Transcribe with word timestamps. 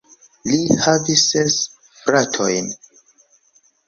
Li 0.51 0.77
havis 0.85 1.25
ses 1.33 1.57
fratojn. 1.97 2.73